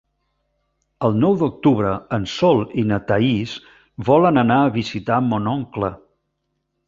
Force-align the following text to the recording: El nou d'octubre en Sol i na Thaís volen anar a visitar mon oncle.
El 1.07 1.17
nou 1.23 1.35
d'octubre 1.41 1.91
en 2.17 2.25
Sol 2.31 2.63
i 2.83 2.87
na 2.93 2.99
Thaís 3.11 3.53
volen 4.09 4.43
anar 4.45 4.57
a 4.69 4.73
visitar 4.81 5.23
mon 5.29 5.51
oncle. 5.55 5.93